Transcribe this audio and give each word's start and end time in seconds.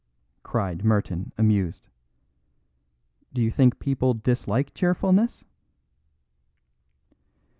cried 0.41 0.83
Merton 0.83 1.31
amused. 1.37 1.87
"Do 3.35 3.43
you 3.43 3.51
think 3.51 3.77
people 3.77 4.15
dislike 4.15 4.73
cheerfulness?" 4.73 5.45